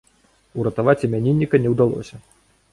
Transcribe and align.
Уратаваць 0.61 0.97
імянінніка 1.09 1.55
не 1.65 1.69
ўдалося. 1.77 2.15